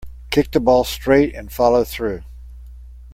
Kick 0.31 0.49
the 0.49 0.59
ball 0.59 0.83
straight 0.83 1.35
and 1.35 1.51
follow 1.51 1.83
through. 1.83 2.23